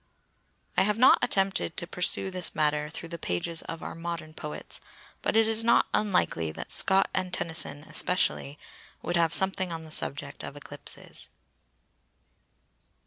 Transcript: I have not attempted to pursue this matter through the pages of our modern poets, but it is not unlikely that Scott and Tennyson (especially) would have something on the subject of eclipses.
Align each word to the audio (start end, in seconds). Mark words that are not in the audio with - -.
I 0.77 0.81
have 0.81 0.97
not 0.97 1.19
attempted 1.21 1.77
to 1.77 1.85
pursue 1.85 2.31
this 2.31 2.55
matter 2.55 2.89
through 2.89 3.09
the 3.09 3.19
pages 3.19 3.61
of 3.61 3.83
our 3.83 3.93
modern 3.93 4.33
poets, 4.33 4.81
but 5.21 5.37
it 5.37 5.47
is 5.47 5.63
not 5.63 5.85
unlikely 5.93 6.51
that 6.53 6.71
Scott 6.71 7.07
and 7.13 7.31
Tennyson 7.31 7.83
(especially) 7.83 8.57
would 9.03 9.15
have 9.15 9.31
something 9.31 9.71
on 9.71 9.83
the 9.83 9.91
subject 9.91 10.43
of 10.43 10.55
eclipses. 10.57 11.29